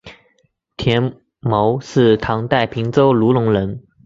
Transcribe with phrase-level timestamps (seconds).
[0.77, 0.99] 田
[1.41, 3.85] 牟是唐代平州卢龙人。